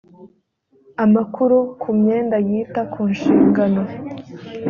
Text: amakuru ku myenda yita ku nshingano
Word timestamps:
amakuru 1.03 1.57
ku 1.81 1.89
myenda 1.99 2.37
yita 2.47 2.81
ku 2.93 3.01
nshingano 3.11 3.81